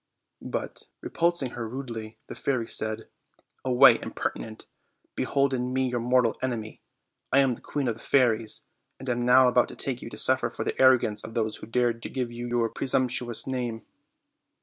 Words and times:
But, 0.41 0.87
repulsing 1.01 1.51
her 1.51 1.69
rudely, 1.69 2.17
the 2.25 2.33
fairy 2.33 2.65
said: 2.65 3.07
"Away, 3.63 4.01
impertinent! 4.01 4.65
behold 5.13 5.53
in 5.53 5.71
me 5.71 5.89
your 5.91 5.99
mortal 5.99 6.39
enemy. 6.41 6.81
I 7.31 7.37
am 7.41 7.51
the 7.51 7.61
queen 7.61 7.87
of 7.87 7.93
the 7.93 8.01
fairies, 8.01 8.63
and 8.97 9.07
am 9.07 9.25
now 9.25 9.47
about 9.47 9.67
to 9.67 9.87
make 9.87 10.01
you 10.01 10.09
suffer 10.17 10.49
for 10.49 10.63
the 10.63 10.81
arrogance 10.81 11.23
of 11.23 11.35
those 11.35 11.57
who 11.57 11.67
dared 11.67 12.01
to 12.01 12.09
give 12.09 12.31
you 12.31 12.47
your 12.47 12.67
presumptuous 12.69 13.45
name." 13.45 13.83